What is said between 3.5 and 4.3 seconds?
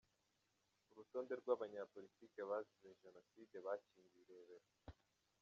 bashyinguye i